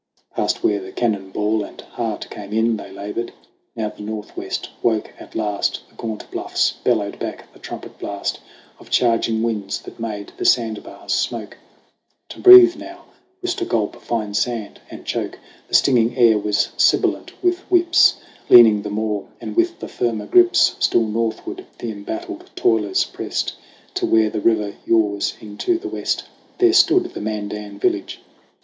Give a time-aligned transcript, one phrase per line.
[0.35, 3.33] Past where the Cannon Ball and Heart come in They labored.
[3.75, 5.81] Now the Northwest 'woke at last.
[5.89, 8.39] The gaunt bluffs bellowed back the trumpet blast
[8.79, 11.59] Of charging winds that made the sandbars smoke.
[12.29, 13.05] To breathe now
[13.43, 15.37] was to gulp fine sand, and choke:
[15.67, 18.15] The stinging air was sibilant with whips.
[18.49, 23.53] Leaning the more and with the firmer grips, Still northward the embattled toilers pressed
[23.93, 26.23] To where the river yaws into the west.
[26.57, 28.19] There stood the Mandan village.